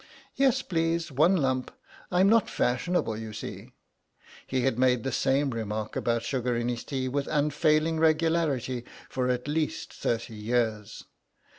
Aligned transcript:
Yes, 0.35 0.63
please, 0.63 1.11
one 1.11 1.35
lump; 1.37 1.69
I'm 2.11 2.27
not 2.27 2.49
fashionable, 2.49 3.17
you 3.17 3.33
see." 3.33 3.69
He 4.47 4.61
had 4.61 4.79
made 4.79 5.03
the 5.03 5.11
same 5.11 5.51
remark 5.51 5.95
about 5.95 6.21
the 6.23 6.27
sugar 6.27 6.55
in 6.55 6.69
his 6.69 6.83
tea 6.83 7.07
with 7.07 7.27
unfailing 7.27 7.99
regularity 7.99 8.83
for 9.11 9.29
at 9.29 9.47
least 9.47 9.93
thirty 9.93 10.33
years. 10.33 11.03